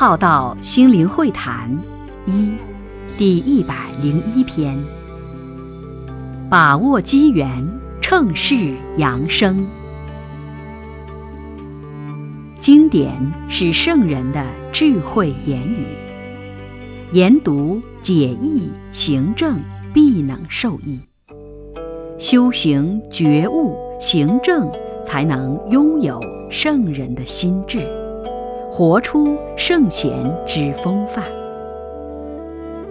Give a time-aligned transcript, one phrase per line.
[0.00, 1.70] 浩道心灵会谈
[2.24, 2.54] 一
[3.18, 4.82] 第一百零一篇，
[6.48, 7.46] 把握机缘，
[8.00, 9.66] 乘势扬升。
[12.60, 13.12] 经典
[13.50, 15.84] 是圣人的智慧言语，
[17.12, 19.60] 研读解义行正，
[19.92, 20.98] 必能受益。
[22.18, 24.66] 修行觉悟行正，
[25.04, 26.18] 才能拥有
[26.50, 27.86] 圣人的心智，
[28.70, 31.24] 活出圣贤之风范。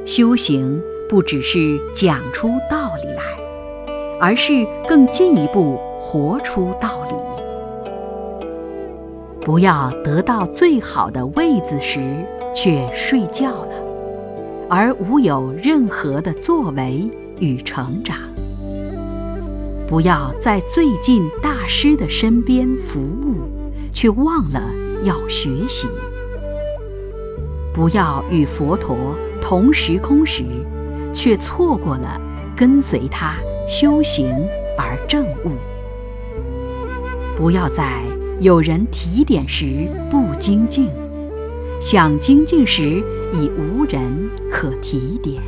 [0.06, 3.24] 修行不只是讲出道理来，
[4.20, 7.14] 而是更进一步活出道理。
[9.42, 12.00] 不要得到最好的位子时
[12.54, 13.74] 却睡觉了，
[14.70, 18.18] 而无有任何的作为与成长。
[19.88, 23.36] 不要在最近大师的身边服务，
[23.94, 24.62] 却忘了
[25.04, 25.88] 要学习；
[27.74, 30.44] 不要与佛陀同时空时，
[31.14, 32.20] 却错过了
[32.56, 33.36] 跟随他
[33.68, 34.28] 修行
[34.78, 35.52] 而证悟；
[37.38, 38.02] 不要在
[38.40, 40.90] 有人提点时不精进，
[41.80, 45.42] 想精进时已无人可提点。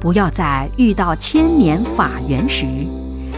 [0.00, 2.64] 不要在遇到千年法缘时，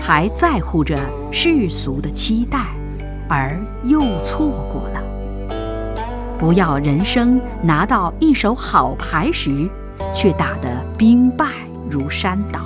[0.00, 0.96] 还在乎着
[1.33, 2.58] 世俗的期待，
[3.33, 5.02] 而又错过了。
[6.38, 9.66] 不要人生拿到一手好牌时，
[10.14, 11.47] 却打得兵败
[11.89, 12.61] 如山倒。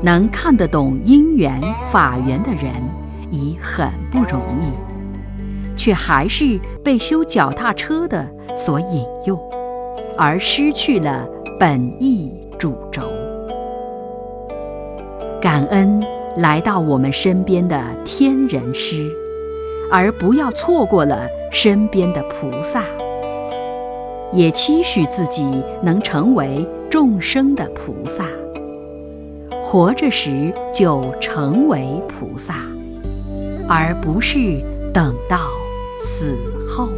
[0.00, 1.60] 能看得懂因缘
[1.92, 2.72] 法缘的人
[3.30, 9.38] 已很不容易，却还是被修脚踏车的所引诱，
[10.16, 11.28] 而失去了。
[11.58, 13.02] 本意主轴，
[15.40, 15.98] 感恩
[16.36, 19.10] 来到我们身边的天人师，
[19.90, 22.82] 而不要错过了身边的菩萨。
[24.32, 25.48] 也期许自己
[25.82, 28.24] 能成为众生的菩萨，
[29.62, 32.56] 活着时就成为菩萨，
[33.66, 34.60] 而不是
[34.92, 35.38] 等到
[35.98, 36.36] 死
[36.68, 36.88] 后。